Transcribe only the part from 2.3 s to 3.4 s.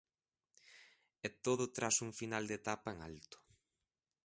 de etapa en alto...